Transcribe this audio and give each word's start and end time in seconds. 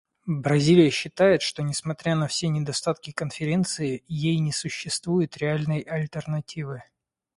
Бразилия 0.25 0.89
считает, 0.89 1.43
что, 1.43 1.61
несмотря 1.61 2.15
на 2.15 2.27
все 2.27 2.47
недостатки 2.47 3.11
Конференции, 3.11 4.03
ей 4.07 4.39
не 4.39 4.51
существует 4.51 5.37
реальной 5.37 5.81
альтернативы. 5.81 6.81